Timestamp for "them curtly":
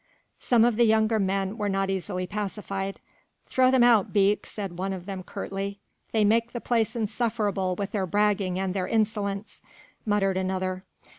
5.05-5.79